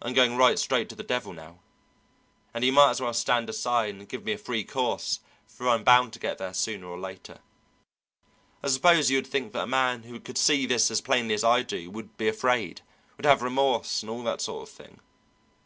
I'm 0.00 0.14
going 0.14 0.38
right 0.38 0.58
straight 0.58 0.88
to 0.88 0.94
the 0.94 1.02
devil 1.02 1.34
now, 1.34 1.58
and 2.54 2.64
you 2.64 2.72
might 2.72 2.92
as 2.92 3.00
well 3.02 3.12
stand 3.12 3.50
aside 3.50 3.94
and 3.94 4.08
give 4.08 4.24
me 4.24 4.32
a 4.32 4.38
free 4.38 4.64
course, 4.64 5.20
for 5.46 5.68
I'm 5.68 5.84
bound 5.84 6.14
to 6.14 6.18
get 6.18 6.38
there 6.38 6.54
sooner 6.54 6.86
or 6.86 6.98
later. 6.98 7.40
I 8.62 8.68
suppose 8.68 9.10
you 9.10 9.18
would 9.18 9.26
think 9.26 9.52
that 9.52 9.64
a 9.64 9.66
man 9.66 10.04
who 10.04 10.18
could 10.18 10.38
see 10.38 10.64
this 10.64 10.90
as 10.90 11.02
plainly 11.02 11.34
as 11.34 11.44
I 11.44 11.60
do 11.60 11.90
would 11.90 12.16
be 12.16 12.26
afraid, 12.26 12.80
would 13.18 13.26
have 13.26 13.42
remorse 13.42 14.02
and 14.02 14.08
all 14.08 14.22
that 14.22 14.40
sort 14.40 14.66
of 14.66 14.74
thing. 14.74 14.98